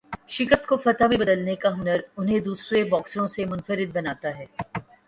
شکست 0.27 0.65
کو 0.65 0.77
فتح 0.77 1.07
میں 1.07 1.17
بدلنے 1.17 1.55
کا 1.55 1.69
ہنر 1.75 1.99
انہیں 2.17 2.39
دوسرے 2.39 2.83
باکسروں 2.83 3.27
سے 3.27 3.45
منفرد 3.45 3.95
بناتا 3.95 4.37
ہے۔ 4.37 4.45